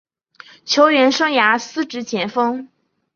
[0.65, 2.67] 球员生涯司职前锋。